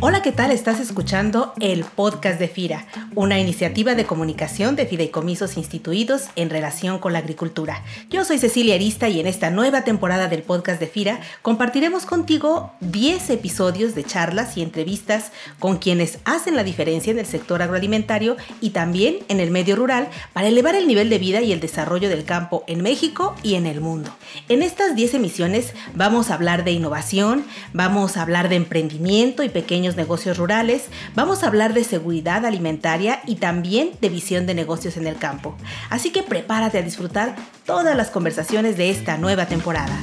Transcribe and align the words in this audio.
Hola, 0.00 0.20
¿qué 0.20 0.32
tal? 0.32 0.50
Estás 0.50 0.80
escuchando 0.80 1.54
el 1.60 1.84
podcast 1.84 2.38
de 2.38 2.48
FIRA, 2.48 2.86
una 3.14 3.38
iniciativa 3.38 3.94
de 3.94 4.06
comunicación 4.06 4.76
de 4.76 4.86
fideicomisos 4.86 5.56
instituidos 5.56 6.24
en 6.36 6.50
relación 6.50 6.98
con 6.98 7.12
la 7.12 7.20
agricultura. 7.20 7.82
Yo 8.10 8.24
soy 8.24 8.38
Cecilia 8.38 8.74
Arista 8.74 9.08
y 9.08 9.20
en 9.20 9.26
esta 9.26 9.50
nueva 9.50 9.82
temporada 9.82 10.28
del 10.28 10.42
podcast 10.42 10.80
de 10.80 10.86
FIRA 10.86 11.20
compartiremos 11.42 12.06
contigo 12.06 12.72
10 12.80 13.30
episodios 13.30 13.94
de 13.94 14.04
charlas 14.04 14.56
y 14.56 14.62
entrevistas 14.62 15.32
con 15.58 15.76
quienes 15.76 16.18
hacen 16.24 16.56
la 16.56 16.64
diferencia 16.64 17.10
en 17.12 17.18
el 17.18 17.26
sector 17.26 17.62
agroalimentario 17.62 18.36
y 18.60 18.70
también 18.70 19.18
en 19.28 19.40
el 19.40 19.50
medio 19.50 19.76
rural 19.76 20.08
para 20.32 20.48
elevar 20.48 20.74
el 20.74 20.88
nivel 20.88 21.08
de 21.10 21.18
vida 21.18 21.40
y 21.40 21.52
el 21.52 21.60
desarrollo 21.60 22.08
del 22.08 22.24
campo 22.24 22.64
en 22.66 22.82
México 22.82 23.36
y 23.42 23.54
en 23.54 23.66
el 23.66 23.80
mundo. 23.80 24.10
En 24.48 24.62
estas 24.62 24.96
10 24.96 25.14
emisiones 25.14 25.72
vamos 25.94 26.30
a 26.30 26.34
hablar 26.34 26.64
de 26.64 26.72
innovación, 26.72 27.44
vamos 27.72 28.16
a 28.16 28.22
hablar 28.22 28.48
de 28.48 28.56
emprendimiento 28.56 29.42
y 29.42 29.48
pequeños 29.48 29.96
negocios 29.96 30.38
rurales, 30.38 30.86
vamos 31.14 31.42
a 31.42 31.46
hablar 31.46 31.74
de 31.74 31.84
seguridad 31.84 32.44
alimentaria 32.44 33.03
y 33.26 33.36
también 33.36 33.90
de 34.00 34.08
visión 34.08 34.46
de 34.46 34.54
negocios 34.54 34.96
en 34.96 35.06
el 35.06 35.16
campo. 35.16 35.56
Así 35.90 36.10
que 36.10 36.22
prepárate 36.22 36.78
a 36.78 36.82
disfrutar 36.82 37.36
todas 37.66 37.96
las 37.96 38.10
conversaciones 38.10 38.76
de 38.76 38.90
esta 38.90 39.18
nueva 39.18 39.46
temporada. 39.46 39.96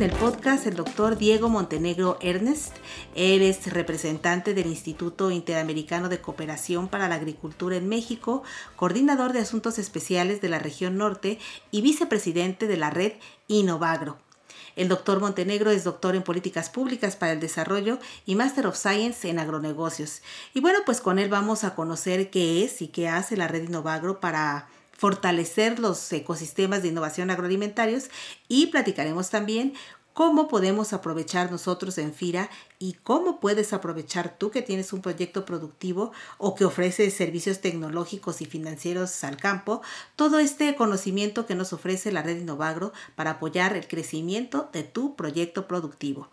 En 0.00 0.10
el 0.10 0.16
podcast 0.16 0.66
el 0.66 0.76
doctor 0.76 1.18
Diego 1.18 1.50
Montenegro 1.50 2.16
Ernest. 2.22 2.74
Él 3.14 3.42
es 3.42 3.70
representante 3.70 4.54
del 4.54 4.68
Instituto 4.68 5.30
Interamericano 5.30 6.08
de 6.08 6.22
Cooperación 6.22 6.88
para 6.88 7.06
la 7.06 7.16
Agricultura 7.16 7.76
en 7.76 7.86
México, 7.86 8.42
coordinador 8.76 9.34
de 9.34 9.40
asuntos 9.40 9.78
especiales 9.78 10.40
de 10.40 10.48
la 10.48 10.58
región 10.58 10.96
norte 10.96 11.38
y 11.70 11.82
vicepresidente 11.82 12.66
de 12.66 12.78
la 12.78 12.88
red 12.88 13.12
Innovagro. 13.46 14.16
El 14.74 14.88
doctor 14.88 15.20
Montenegro 15.20 15.70
es 15.70 15.84
doctor 15.84 16.14
en 16.14 16.22
políticas 16.22 16.70
públicas 16.70 17.16
para 17.16 17.32
el 17.32 17.40
desarrollo 17.40 17.98
y 18.24 18.36
Master 18.36 18.68
of 18.68 18.78
Science 18.78 19.28
en 19.28 19.38
agronegocios. 19.38 20.22
Y 20.54 20.60
bueno, 20.60 20.78
pues 20.86 21.02
con 21.02 21.18
él 21.18 21.28
vamos 21.28 21.62
a 21.62 21.74
conocer 21.74 22.30
qué 22.30 22.64
es 22.64 22.80
y 22.80 22.88
qué 22.88 23.08
hace 23.08 23.36
la 23.36 23.48
red 23.48 23.64
Innovagro 23.64 24.18
para 24.18 24.66
fortalecer 25.00 25.78
los 25.78 26.12
ecosistemas 26.12 26.82
de 26.82 26.88
innovación 26.88 27.30
agroalimentarios 27.30 28.10
y 28.48 28.66
platicaremos 28.66 29.30
también 29.30 29.72
cómo 30.12 30.48
podemos 30.48 30.92
aprovechar 30.92 31.50
nosotros 31.50 31.98
en 31.98 32.12
FIRA 32.12 32.50
y 32.78 32.94
cómo 33.02 33.40
puedes 33.40 33.72
aprovechar 33.72 34.36
tú 34.38 34.50
que 34.50 34.62
tienes 34.62 34.92
un 34.92 35.02
proyecto 35.02 35.44
productivo 35.44 36.12
o 36.38 36.54
que 36.54 36.64
ofrece 36.64 37.10
servicios 37.10 37.60
tecnológicos 37.60 38.40
y 38.40 38.46
financieros 38.46 39.24
al 39.24 39.36
campo, 39.36 39.82
todo 40.16 40.38
este 40.38 40.74
conocimiento 40.76 41.46
que 41.46 41.54
nos 41.54 41.72
ofrece 41.72 42.12
la 42.12 42.22
red 42.22 42.38
Innovagro 42.38 42.92
para 43.14 43.32
apoyar 43.32 43.76
el 43.76 43.86
crecimiento 43.86 44.68
de 44.72 44.82
tu 44.82 45.16
proyecto 45.16 45.68
productivo. 45.68 46.28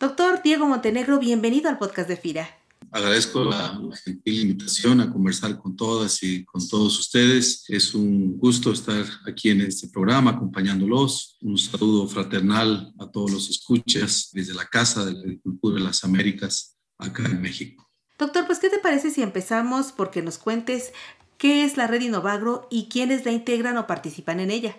Doctor 0.00 0.42
Diego 0.42 0.66
Montenegro, 0.66 1.18
bienvenido 1.18 1.68
al 1.68 1.78
podcast 1.78 2.08
de 2.08 2.16
FIRA 2.16 2.61
agradezco 2.92 3.42
la, 3.42 3.80
gentil 4.04 4.40
invitación 4.40 5.00
a 5.00 5.10
conversar 5.10 5.58
con 5.58 5.74
todas 5.74 6.22
y 6.22 6.44
con 6.44 6.66
todos 6.68 6.98
ustedes. 6.98 7.64
Es 7.68 7.94
un 7.94 8.38
gusto 8.38 8.70
estar 8.70 9.04
aquí 9.26 9.50
en 9.50 9.62
este 9.62 9.88
programa 9.88 10.32
acompañándolos. 10.32 11.38
Un 11.40 11.56
saludo 11.56 12.06
fraternal 12.06 12.92
a 12.98 13.10
todos 13.10 13.30
los 13.30 13.50
escuchas 13.50 14.28
desde 14.32 14.54
la 14.54 14.66
Casa 14.66 15.04
de 15.06 15.14
la 15.14 15.20
Agricultura 15.20 15.76
de 15.76 15.84
las 15.84 16.04
Américas, 16.04 16.76
acá 16.98 17.24
en 17.24 17.40
México. 17.40 17.88
Doctor, 18.18 18.46
pues 18.46 18.58
¿qué 18.58 18.68
te 18.68 18.78
parece 18.78 19.10
si 19.10 19.22
empezamos 19.22 19.90
porque 19.90 20.22
nos 20.22 20.36
cuentes 20.36 20.92
qué 21.38 21.64
es 21.64 21.76
la 21.78 21.86
red 21.86 22.02
Innovagro 22.02 22.68
y 22.70 22.88
quiénes 22.88 23.24
la 23.24 23.32
integran 23.32 23.78
o 23.78 23.86
participan 23.86 24.38
en 24.38 24.50
ella? 24.50 24.76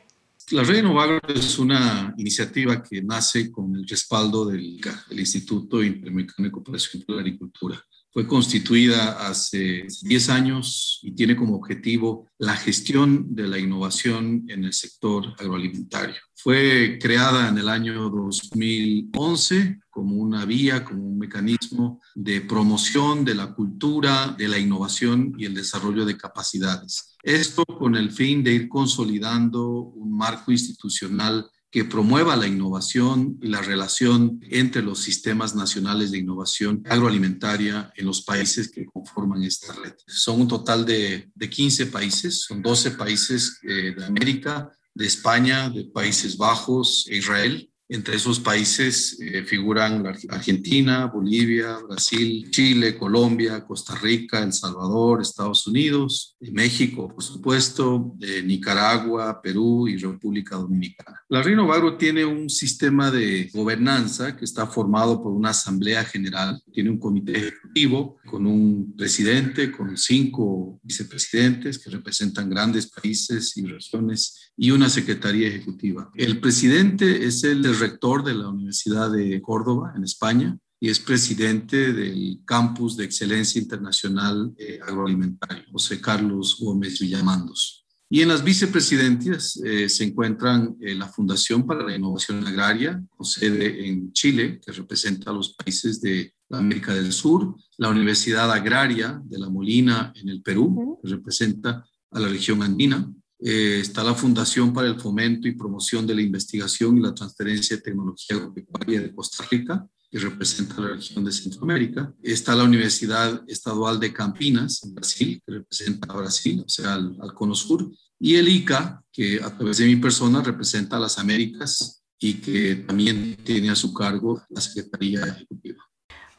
La 0.51 0.63
Red 0.63 0.79
Innovagro 0.79 1.21
es 1.29 1.57
una 1.57 2.13
iniciativa 2.17 2.83
que 2.83 3.01
nace 3.01 3.49
con 3.49 3.73
el 3.75 3.87
respaldo 3.87 4.45
del, 4.45 4.79
del 5.09 5.19
Instituto 5.19 5.81
Interamericano 5.81 6.45
de 6.45 6.51
Cooperación 6.51 7.01
para 7.03 7.15
la 7.15 7.21
Agricultura. 7.21 7.81
Fue 8.13 8.27
constituida 8.27 9.27
hace 9.27 9.87
10 10.03 10.29
años 10.29 10.99
y 11.01 11.13
tiene 11.13 11.35
como 11.35 11.55
objetivo 11.55 12.27
la 12.37 12.55
gestión 12.55 13.33
de 13.33 13.47
la 13.47 13.57
innovación 13.57 14.45
en 14.49 14.65
el 14.65 14.73
sector 14.73 15.33
agroalimentario. 15.39 16.21
Fue 16.35 16.99
creada 17.01 17.49
en 17.49 17.57
el 17.57 17.67
año 17.69 18.11
2011 18.11 19.79
como 19.89 20.17
una 20.17 20.45
vía, 20.45 20.83
como 20.83 21.07
un 21.07 21.17
mecanismo 21.17 22.01
de 22.13 22.41
promoción 22.41 23.25
de 23.25 23.33
la 23.33 23.53
cultura, 23.55 24.35
de 24.37 24.47
la 24.47 24.59
innovación 24.59 25.33
y 25.37 25.45
el 25.45 25.55
desarrollo 25.55 26.05
de 26.05 26.15
capacidades. 26.15 27.15
Esto 27.23 27.63
con 27.65 27.95
el 27.95 28.11
fin 28.11 28.43
de 28.43 28.53
ir 28.53 28.69
consolidando 28.69 29.69
un 29.69 30.15
marco 30.15 30.51
institucional 30.51 31.49
que 31.73 31.85
promueva 31.85 32.35
la 32.35 32.45
innovación 32.45 33.39
y 33.41 33.47
la 33.47 33.59
relación 33.59 34.39
entre 34.51 34.83
los 34.83 34.99
sistemas 34.99 35.55
nacionales 35.55 36.11
de 36.11 36.19
innovación 36.19 36.83
agroalimentaria 36.87 37.91
en 37.95 38.05
los 38.05 38.21
países 38.21 38.69
que 38.69 38.85
conforman 38.85 39.41
esta 39.41 39.73
red. 39.73 39.95
Son 40.05 40.41
un 40.41 40.47
total 40.47 40.85
de, 40.85 41.31
de 41.33 41.49
15 41.49 41.87
países, 41.87 42.43
son 42.43 42.61
12 42.61 42.91
países 42.91 43.59
eh, 43.63 43.95
de 43.97 44.05
América, 44.05 44.71
de 44.93 45.07
España, 45.07 45.67
de 45.71 45.85
Países 45.85 46.37
Bajos 46.37 47.07
e 47.09 47.17
Israel. 47.17 47.67
Entre 47.93 48.15
esos 48.15 48.39
países 48.39 49.19
eh, 49.21 49.43
figuran 49.43 50.03
Argentina, 50.29 51.05
Bolivia, 51.05 51.77
Brasil, 51.87 52.49
Chile, 52.49 52.97
Colombia, 52.97 53.63
Costa 53.63 53.93
Rica, 53.93 54.41
El 54.41 54.51
Salvador, 54.51 55.21
Estados 55.21 55.67
Unidos, 55.67 56.35
México, 56.39 57.07
por 57.13 57.23
supuesto, 57.23 58.15
Nicaragua, 58.45 59.39
Perú 59.39 59.87
y 59.87 59.97
República 59.97 60.55
Dominicana. 60.55 61.21
La 61.29 61.43
Vago 61.43 61.95
tiene 61.95 62.25
un 62.25 62.49
sistema 62.49 63.11
de 63.11 63.51
gobernanza 63.53 64.35
que 64.35 64.45
está 64.45 64.65
formado 64.65 65.21
por 65.21 65.31
una 65.31 65.51
asamblea 65.51 66.03
general, 66.03 66.59
tiene 66.73 66.89
un 66.89 66.97
comité 66.97 67.37
ejecutivo 67.37 68.17
con 68.25 68.47
un 68.47 68.95
presidente, 68.97 69.71
con 69.71 69.95
cinco 69.97 70.79
vicepresidentes 70.81 71.77
que 71.77 71.91
representan 71.91 72.49
grandes 72.49 72.87
países 72.87 73.55
y 73.55 73.67
regiones 73.67 74.51
y 74.57 74.71
una 74.71 74.89
secretaría 74.89 75.47
ejecutiva. 75.47 76.11
El 76.15 76.39
presidente 76.39 77.25
es 77.25 77.43
el 77.43 77.61
rector 77.83 78.23
de 78.23 78.33
la 78.33 78.49
Universidad 78.49 79.11
de 79.11 79.41
Córdoba, 79.41 79.93
en 79.95 80.03
España, 80.03 80.57
y 80.79 80.89
es 80.89 80.99
presidente 80.99 81.93
del 81.93 82.39
Campus 82.45 82.97
de 82.97 83.05
Excelencia 83.05 83.61
Internacional 83.61 84.53
eh, 84.57 84.79
Agroalimentario, 84.85 85.63
José 85.71 85.99
Carlos 85.99 86.57
Gómez 86.59 86.99
Villamandos. 86.99 87.85
Y 88.09 88.21
en 88.21 88.29
las 88.29 88.43
vicepresidencias 88.43 89.59
eh, 89.65 89.89
se 89.89 90.03
encuentran 90.03 90.75
eh, 90.79 90.93
la 90.93 91.07
Fundación 91.07 91.65
para 91.65 91.83
la 91.83 91.95
Innovación 91.95 92.45
Agraria, 92.45 93.03
con 93.09 93.25
sede 93.25 93.87
en 93.87 94.13
Chile, 94.13 94.61
que 94.63 94.71
representa 94.71 95.31
a 95.31 95.33
los 95.33 95.55
países 95.55 95.99
de 95.99 96.33
América 96.51 96.93
del 96.93 97.11
Sur, 97.11 97.55
la 97.77 97.89
Universidad 97.89 98.51
Agraria 98.51 99.21
de 99.25 99.39
La 99.39 99.49
Molina 99.49 100.13
en 100.15 100.29
el 100.29 100.41
Perú, 100.41 100.99
que 101.01 101.09
representa 101.09 101.83
a 102.11 102.19
la 102.19 102.27
región 102.27 102.61
andina, 102.61 103.11
eh, 103.45 103.79
está 103.81 104.03
la 104.03 104.15
Fundación 104.15 104.73
para 104.73 104.87
el 104.87 104.99
Fomento 104.99 105.49
y 105.49 105.55
Promoción 105.55 106.07
de 106.07 106.15
la 106.15 106.21
Investigación 106.21 106.97
y 106.97 107.01
la 107.01 107.13
Transferencia 107.13 107.75
de 107.75 107.81
Tecnología 107.81 108.37
Agropecuaria 108.37 109.01
de 109.01 109.13
Costa 109.13 109.45
Rica, 109.51 109.85
que 110.09 110.19
representa 110.19 110.79
la 110.79 110.89
región 110.89 111.25
de 111.25 111.31
Centroamérica. 111.33 112.13
Está 112.21 112.55
la 112.55 112.63
Universidad 112.63 113.43
Estadual 113.47 113.99
de 113.99 114.13
Campinas, 114.13 114.81
en 114.85 114.95
Brasil, 114.95 115.41
que 115.45 115.53
representa 115.55 116.13
a 116.13 116.17
Brasil, 116.17 116.63
o 116.65 116.69
sea, 116.69 116.93
al, 116.93 117.17
al 117.19 117.33
Cono 117.33 117.53
Sur. 117.53 117.91
Y 118.17 118.35
el 118.35 118.47
ICA, 118.47 119.03
que 119.11 119.41
a 119.43 119.57
través 119.57 119.79
de 119.79 119.87
mi 119.87 119.97
persona 119.97 120.41
representa 120.41 120.95
a 120.95 121.01
las 121.01 121.19
Américas 121.19 122.01
y 122.19 122.35
que 122.35 122.75
también 122.75 123.35
tiene 123.43 123.71
a 123.71 123.75
su 123.75 123.93
cargo 123.93 124.41
la 124.49 124.61
Secretaría 124.61 125.25
Ejecutiva. 125.25 125.82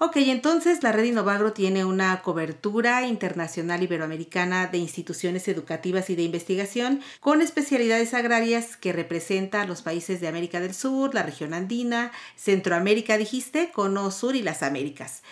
Ok, 0.06 0.16
entonces 0.16 0.82
la 0.82 0.92
Red 0.92 1.04
Innovagro 1.04 1.54
tiene 1.54 1.87
una 1.87 2.20
cobertura 2.20 3.06
internacional 3.06 3.82
iberoamericana 3.82 4.67
de 4.67 4.76
instituciones 4.76 5.49
educativas 5.49 6.11
y 6.11 6.14
de 6.14 6.25
investigación 6.25 7.00
con 7.20 7.40
especialidades 7.40 8.12
agrarias 8.12 8.76
que 8.76 8.93
representa 8.93 9.62
a 9.62 9.67
los 9.67 9.81
países 9.81 10.20
de 10.20 10.29
América 10.29 10.61
del 10.61 10.75
Sur, 10.75 11.14
la 11.14 11.23
región 11.23 11.55
andina, 11.55 12.12
Centroamérica, 12.37 13.17
dijiste, 13.17 13.70
Cono 13.73 14.11
Sur 14.11 14.37
y 14.37 14.43
las 14.43 14.62
Américas. 14.62 15.23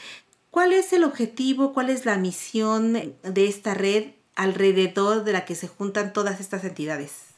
¿Cuál 0.50 0.72
es 0.72 0.94
el 0.94 1.04
objetivo, 1.04 1.74
cuál 1.74 1.90
es 1.90 2.06
la 2.06 2.16
misión 2.16 2.94
de 2.94 3.46
esta 3.46 3.74
red 3.74 4.12
alrededor 4.36 5.24
de 5.24 5.34
la 5.34 5.44
que 5.44 5.54
se 5.54 5.68
juntan 5.68 6.14
todas 6.14 6.40
estas 6.40 6.64
entidades? 6.64 7.31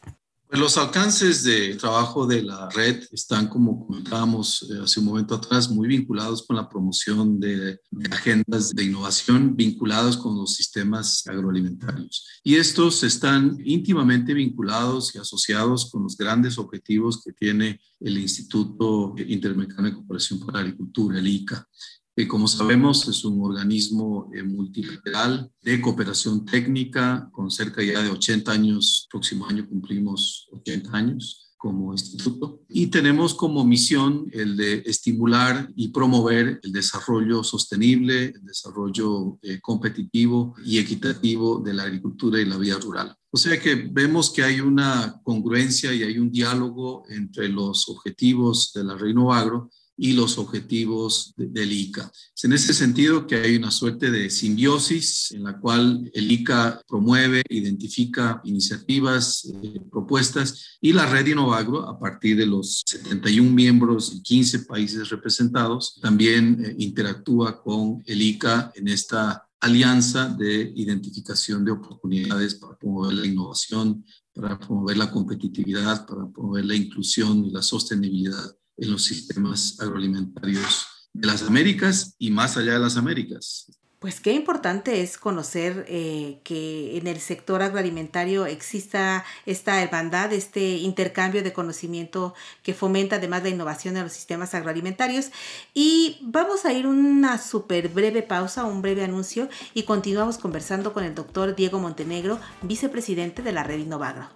Los 0.56 0.78
alcances 0.78 1.42
de 1.42 1.74
trabajo 1.74 2.28
de 2.28 2.40
la 2.40 2.68
red 2.70 3.02
están, 3.10 3.48
como 3.48 3.88
comentábamos 3.88 4.62
eh, 4.70 4.78
hace 4.84 5.00
un 5.00 5.06
momento 5.06 5.34
atrás, 5.34 5.68
muy 5.68 5.88
vinculados 5.88 6.46
con 6.46 6.54
la 6.54 6.68
promoción 6.68 7.40
de, 7.40 7.80
agendas 8.12 8.70
de 8.70 8.84
innovación 8.84 9.56
vinculados 9.56 10.16
con 10.16 10.36
los 10.36 10.54
sistemas 10.54 11.26
agroalimentarios. 11.26 12.24
Y 12.44 12.54
estos 12.54 13.02
están 13.02 13.58
íntimamente 13.64 14.32
vinculados 14.32 15.12
y 15.16 15.18
asociados 15.18 15.90
con 15.90 16.04
los 16.04 16.16
grandes 16.16 16.56
objetivos 16.56 17.20
que 17.20 17.32
tiene 17.32 17.80
el 17.98 18.16
Instituto 18.16 19.12
Interamericano 19.26 19.88
de 19.88 19.94
Cooperación 19.94 20.38
para 20.38 20.52
la 20.52 20.60
Agricultura, 20.60 21.18
el 21.18 21.26
ICA. 21.26 21.66
Que 22.16 22.28
como 22.28 22.46
sabemos 22.46 23.08
es 23.08 23.24
un 23.24 23.42
organismo 23.42 24.30
eh, 24.32 24.42
multilateral 24.42 25.50
de 25.62 25.80
cooperación 25.80 26.44
técnica 26.44 27.28
con 27.32 27.50
cerca 27.50 27.82
ya 27.82 28.02
de 28.02 28.10
80 28.10 28.52
años, 28.52 29.08
próximo 29.10 29.46
año 29.46 29.66
cumplimos 29.68 30.48
80 30.52 30.96
años 30.96 31.40
como 31.64 31.92
instituto 31.92 32.60
y 32.68 32.88
tenemos 32.88 33.34
como 33.34 33.64
misión 33.64 34.28
el 34.32 34.54
de 34.56 34.82
estimular 34.84 35.66
y 35.74 35.88
promover 35.88 36.60
el 36.62 36.72
desarrollo 36.72 37.42
sostenible, 37.42 38.26
el 38.26 38.44
desarrollo 38.44 39.38
eh, 39.42 39.60
competitivo 39.62 40.54
y 40.64 40.78
equitativo 40.78 41.60
de 41.60 41.72
la 41.72 41.84
agricultura 41.84 42.38
y 42.38 42.44
la 42.44 42.58
vida 42.58 42.78
rural. 42.78 43.16
O 43.30 43.38
sea 43.38 43.58
que 43.58 43.74
vemos 43.90 44.30
que 44.30 44.44
hay 44.44 44.60
una 44.60 45.20
congruencia 45.24 45.92
y 45.92 46.02
hay 46.02 46.18
un 46.18 46.30
diálogo 46.30 47.04
entre 47.08 47.48
los 47.48 47.88
objetivos 47.88 48.72
de 48.74 48.84
la 48.84 48.94
Reino 48.96 49.32
Agro 49.32 49.70
y 49.96 50.12
los 50.12 50.38
objetivos 50.38 51.32
del 51.36 51.72
ICA. 51.72 52.10
Es 52.34 52.44
en 52.44 52.52
ese 52.52 52.74
sentido 52.74 53.26
que 53.26 53.36
hay 53.36 53.56
una 53.56 53.70
suerte 53.70 54.10
de 54.10 54.28
simbiosis 54.30 55.30
en 55.32 55.44
la 55.44 55.58
cual 55.58 56.10
el 56.12 56.32
ICA 56.32 56.82
promueve, 56.86 57.42
identifica 57.48 58.40
iniciativas, 58.44 59.44
eh, 59.62 59.80
propuestas 59.90 60.78
y 60.80 60.92
la 60.92 61.06
red 61.06 61.26
Innovagro, 61.26 61.88
a 61.88 61.98
partir 61.98 62.36
de 62.36 62.46
los 62.46 62.82
71 62.86 63.50
miembros 63.50 64.12
y 64.14 64.22
15 64.22 64.60
países 64.60 65.08
representados, 65.10 65.98
también 66.00 66.64
eh, 66.64 66.74
interactúa 66.78 67.62
con 67.62 68.02
el 68.06 68.22
ICA 68.22 68.72
en 68.74 68.88
esta 68.88 69.48
alianza 69.60 70.28
de 70.28 70.72
identificación 70.76 71.64
de 71.64 71.72
oportunidades 71.72 72.56
para 72.56 72.76
promover 72.76 73.14
la 73.14 73.26
innovación, 73.26 74.04
para 74.34 74.58
promover 74.58 74.98
la 74.98 75.10
competitividad, 75.10 76.06
para 76.06 76.28
promover 76.28 76.66
la 76.66 76.74
inclusión 76.74 77.44
y 77.46 77.50
la 77.50 77.62
sostenibilidad 77.62 78.54
en 78.76 78.90
los 78.90 79.04
sistemas 79.04 79.78
agroalimentarios 79.80 80.86
de 81.12 81.26
las 81.26 81.42
Américas 81.42 82.14
y 82.18 82.30
más 82.30 82.56
allá 82.56 82.74
de 82.74 82.80
las 82.80 82.96
Américas. 82.96 83.66
Pues 84.04 84.20
qué 84.20 84.32
importante 84.34 85.00
es 85.00 85.16
conocer 85.16 85.86
eh, 85.88 86.42
que 86.44 86.98
en 86.98 87.06
el 87.06 87.20
sector 87.20 87.62
agroalimentario 87.62 88.44
exista 88.44 89.24
esta 89.46 89.82
hermandad, 89.82 90.30
este 90.34 90.76
intercambio 90.76 91.42
de 91.42 91.54
conocimiento 91.54 92.34
que 92.62 92.74
fomenta 92.74 93.16
además 93.16 93.44
la 93.44 93.48
innovación 93.48 93.96
en 93.96 94.02
los 94.02 94.12
sistemas 94.12 94.54
agroalimentarios. 94.54 95.30
Y 95.72 96.18
vamos 96.20 96.66
a 96.66 96.74
ir 96.74 96.86
una 96.86 97.38
súper 97.38 97.88
breve 97.88 98.20
pausa, 98.20 98.66
un 98.66 98.82
breve 98.82 99.04
anuncio 99.04 99.48
y 99.72 99.84
continuamos 99.84 100.36
conversando 100.36 100.92
con 100.92 101.04
el 101.04 101.14
doctor 101.14 101.56
Diego 101.56 101.78
Montenegro, 101.78 102.38
vicepresidente 102.60 103.40
de 103.40 103.52
la 103.52 103.62
Red 103.62 103.78
Innovagro. 103.78 104.28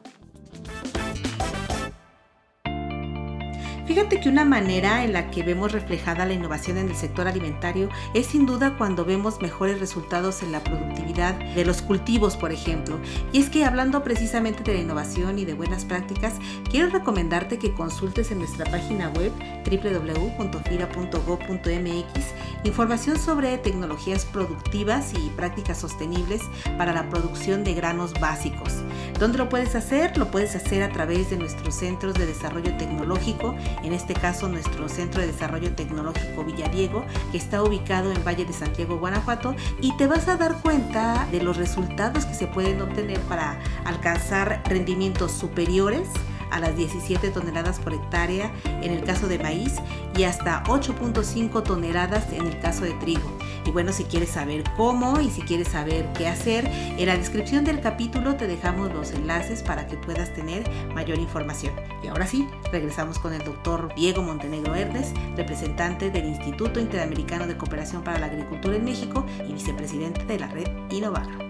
Fíjate 3.98 4.20
que 4.20 4.28
una 4.28 4.44
manera 4.44 5.02
en 5.02 5.12
la 5.12 5.28
que 5.28 5.42
vemos 5.42 5.72
reflejada 5.72 6.24
la 6.24 6.32
innovación 6.32 6.78
en 6.78 6.88
el 6.88 6.94
sector 6.94 7.26
alimentario 7.26 7.88
es 8.14 8.26
sin 8.26 8.46
duda 8.46 8.76
cuando 8.78 9.04
vemos 9.04 9.42
mejores 9.42 9.80
resultados 9.80 10.44
en 10.44 10.52
la 10.52 10.62
productividad 10.62 11.34
de 11.34 11.64
los 11.64 11.82
cultivos, 11.82 12.36
por 12.36 12.52
ejemplo. 12.52 13.00
Y 13.32 13.40
es 13.40 13.50
que 13.50 13.64
hablando 13.64 14.04
precisamente 14.04 14.62
de 14.62 14.74
la 14.74 14.82
innovación 14.82 15.40
y 15.40 15.44
de 15.44 15.54
buenas 15.54 15.84
prácticas, 15.84 16.34
quiero 16.70 16.90
recomendarte 16.90 17.58
que 17.58 17.74
consultes 17.74 18.30
en 18.30 18.38
nuestra 18.38 18.66
página 18.66 19.08
web 19.08 19.32
www.fira.gov.mx 19.64 22.28
información 22.64 23.18
sobre 23.18 23.58
tecnologías 23.58 24.24
productivas 24.26 25.12
y 25.14 25.30
prácticas 25.30 25.78
sostenibles 25.78 26.42
para 26.76 26.92
la 26.92 27.08
producción 27.08 27.64
de 27.64 27.74
granos 27.74 28.14
básicos. 28.20 28.74
¿Dónde 29.18 29.38
lo 29.38 29.48
puedes 29.48 29.74
hacer? 29.74 30.16
Lo 30.16 30.30
puedes 30.30 30.54
hacer 30.54 30.82
a 30.82 30.90
través 30.90 31.30
de 31.30 31.36
nuestros 31.36 31.74
centros 31.74 32.14
de 32.14 32.26
desarrollo 32.26 32.76
tecnológico 32.76 33.56
en 33.82 33.87
este 33.92 34.14
caso 34.14 34.48
nuestro 34.48 34.88
Centro 34.88 35.20
de 35.20 35.28
Desarrollo 35.28 35.74
Tecnológico 35.74 36.44
Villadiego, 36.44 37.04
que 37.30 37.38
está 37.38 37.62
ubicado 37.62 38.12
en 38.12 38.24
Valle 38.24 38.44
de 38.44 38.52
Santiago, 38.52 38.98
Guanajuato, 38.98 39.54
y 39.80 39.96
te 39.96 40.06
vas 40.06 40.28
a 40.28 40.36
dar 40.36 40.60
cuenta 40.60 41.26
de 41.30 41.42
los 41.42 41.56
resultados 41.56 42.26
que 42.26 42.34
se 42.34 42.46
pueden 42.46 42.80
obtener 42.82 43.20
para 43.22 43.58
alcanzar 43.84 44.62
rendimientos 44.66 45.32
superiores 45.32 46.08
a 46.50 46.60
las 46.60 46.76
17 46.76 47.30
toneladas 47.30 47.78
por 47.78 47.92
hectárea 47.92 48.52
en 48.64 48.92
el 48.92 49.04
caso 49.04 49.28
de 49.28 49.38
maíz 49.38 49.74
y 50.16 50.24
hasta 50.24 50.64
8.5 50.64 51.62
toneladas 51.62 52.32
en 52.32 52.46
el 52.46 52.58
caso 52.60 52.84
de 52.84 52.92
trigo. 52.94 53.37
Y 53.68 53.70
bueno, 53.70 53.92
si 53.92 54.04
quieres 54.04 54.30
saber 54.30 54.64
cómo 54.78 55.20
y 55.20 55.28
si 55.28 55.42
quieres 55.42 55.68
saber 55.68 56.10
qué 56.14 56.26
hacer, 56.26 56.64
en 56.64 57.04
la 57.04 57.18
descripción 57.18 57.66
del 57.66 57.82
capítulo 57.82 58.34
te 58.34 58.46
dejamos 58.46 58.90
los 58.94 59.12
enlaces 59.12 59.62
para 59.62 59.86
que 59.86 59.98
puedas 59.98 60.32
tener 60.32 60.66
mayor 60.94 61.18
información. 61.18 61.74
Y 62.02 62.06
ahora 62.06 62.26
sí, 62.26 62.48
regresamos 62.72 63.18
con 63.18 63.34
el 63.34 63.44
doctor 63.44 63.94
Diego 63.94 64.22
Montenegro 64.22 64.74
Herdes, 64.74 65.12
representante 65.36 66.10
del 66.10 66.24
Instituto 66.24 66.80
Interamericano 66.80 67.46
de 67.46 67.58
Cooperación 67.58 68.02
para 68.02 68.18
la 68.18 68.26
Agricultura 68.26 68.74
en 68.74 68.86
México 68.86 69.26
y 69.46 69.52
vicepresidente 69.52 70.24
de 70.24 70.38
la 70.38 70.46
red 70.46 70.68
Innovar. 70.88 71.47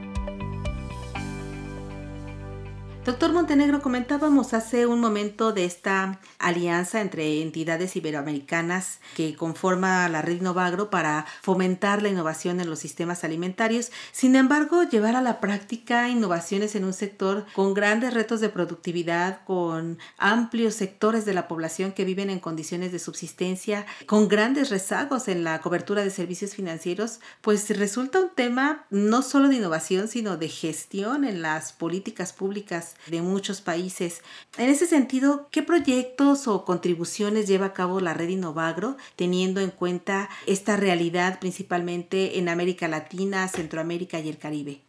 Doctor 3.09 3.33
Montenegro, 3.33 3.81
comentábamos 3.81 4.53
hace 4.53 4.85
un 4.85 5.01
momento 5.01 5.55
de 5.55 5.65
esta 5.65 6.21
alianza 6.39 7.01
entre 7.01 7.41
entidades 7.41 7.97
iberoamericanas 7.97 9.01
que 9.17 9.35
conforma 9.35 10.07
la 10.11 10.21
red 10.21 10.43
Novagro 10.43 10.91
para 10.91 11.25
fomentar 11.41 12.03
la 12.03 12.11
innovación 12.11 12.61
en 12.61 12.69
los 12.69 12.81
sistemas 12.81 13.25
alimentarios. 13.25 13.93
Sin 14.13 14.37
embargo, 14.37 14.83
llevar 14.83 15.17
a 15.17 15.23
la 15.23 15.41
práctica 15.41 16.11
innovaciones 16.11 16.75
en 16.75 16.85
un 16.85 16.93
sector 16.93 17.47
con 17.55 17.73
grandes 17.73 18.13
retos 18.13 18.41
de 18.41 18.51
productividad, 18.51 19.43
con 19.47 19.97
amplios 20.19 20.75
sectores 20.75 21.25
de 21.25 21.33
la 21.33 21.49
población 21.49 21.93
que 21.93 22.05
viven 22.05 22.29
en 22.29 22.41
condiciones 22.41 22.93
de 22.93 22.99
subsistencia, 22.99 23.87
con 24.05 24.29
grandes 24.29 24.69
rezagos 24.69 25.29
en 25.29 25.45
la 25.45 25.63
cobertura 25.63 26.05
de 26.05 26.11
servicios 26.11 26.55
financieros, 26.55 27.21
pues 27.41 27.75
resulta 27.79 28.21
un 28.21 28.35
tema 28.35 28.85
no 28.91 29.23
solo 29.23 29.49
de 29.49 29.57
innovación, 29.57 30.09
sino 30.09 30.37
de 30.37 30.51
gestión 30.51 31.25
en 31.25 31.41
las 31.41 31.73
políticas 31.73 32.35
públicas 32.35 32.97
de 33.07 33.23
muchos 33.23 33.61
países. 33.61 34.23
En 34.57 34.69
ese 34.69 34.87
sentido, 34.87 35.49
¿qué 35.51 35.63
proyectos 35.63 36.49
o 36.49 36.65
contribuciones 36.65 37.47
lleva 37.47 37.67
a 37.67 37.73
cabo 37.73 38.01
la 38.01 38.15
red 38.15 38.29
Innovagro 38.29 38.97
teniendo 39.17 39.61
en 39.61 39.71
cuenta 39.71 40.29
esta 40.47 40.77
realidad 40.77 41.39
principalmente 41.41 42.39
en 42.39 42.49
América 42.49 42.89
Latina, 42.89 43.49
Centroamérica 43.49 44.21
y 44.21 44.29
el 44.29 44.39
Caribe? 44.39 44.88